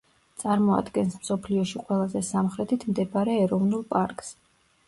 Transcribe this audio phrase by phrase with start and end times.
[0.43, 4.35] წარმოადგენს მსოფლიოში ყველაზე სამხრეთით მდებარე ეროვნულ პარკს.